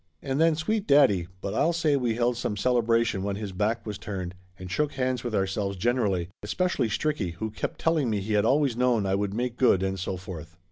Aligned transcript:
And 0.23 0.41
then, 0.41 0.55
sweet 0.55 0.87
daddy, 0.87 1.27
but 1.41 1.53
I'll 1.53 1.73
say 1.73 1.95
we 1.95 2.15
held 2.15 2.35
some 2.35 2.57
celebration 2.57 3.21
when 3.21 3.35
his 3.35 3.51
back 3.51 3.85
was 3.85 3.99
turned, 3.99 4.33
and 4.57 4.71
shook 4.71 4.93
hands 4.93 5.23
with 5.23 5.35
ourselves 5.35 5.77
generally, 5.77 6.29
especially 6.41 6.87
Stricky, 6.89 7.33
who 7.33 7.51
kept 7.51 7.79
telling 7.79 8.09
me 8.09 8.19
he 8.19 8.33
had 8.33 8.43
always 8.43 8.75
known 8.75 9.05
I 9.05 9.13
would 9.13 9.35
make 9.35 9.57
good 9.57 9.83
and 9.83 9.99
so 9.99 10.17
forth. 10.17 10.57